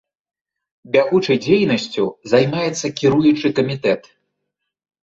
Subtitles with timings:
[0.95, 4.15] Бягучай дзейнасцю займаецца кіруючы камітэт.